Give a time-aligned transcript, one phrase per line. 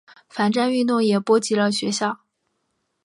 [0.27, 2.21] 反战运动也波及了学校。